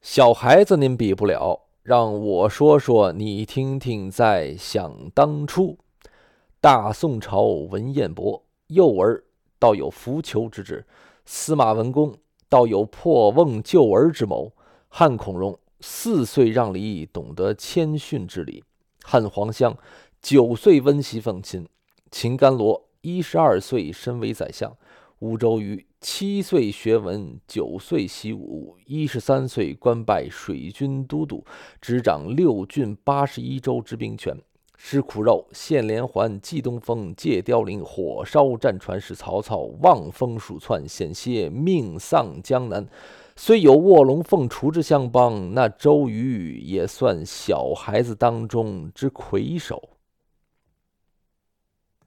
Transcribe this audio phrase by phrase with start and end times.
[0.00, 4.10] 小孩子您比不了，让我说说你听听。
[4.10, 5.76] 在想当初，
[6.58, 9.22] 大宋朝文彦博幼儿
[9.58, 10.86] 倒有扶裘之志，
[11.26, 12.16] 司马文公
[12.48, 14.50] 倒有破瓮救儿之谋，
[14.88, 18.62] 汉孔融四岁让梨，懂得谦逊之礼；
[19.04, 19.76] 汉黄香
[20.22, 21.68] 九岁温习奉亲，
[22.10, 24.74] 秦甘罗一十二岁身为宰相。
[25.20, 31.44] 吴周瑜七岁学文，九岁习武，一十三岁官拜水军都督，
[31.78, 34.34] 执掌六郡八十一州之兵权。
[34.78, 42.88] 吃苦肉，献连环，祭东风，借凋零，火烧战船，使曹操望风鼠窜，险些命丧江南。
[43.36, 49.90] 虽有卧龙凤雏之相帮，那周瑜也算小孩子当中之魁首。